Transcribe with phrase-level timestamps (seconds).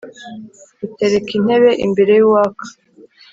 [0.87, 2.65] butereka intebe imbere y’ uwaka!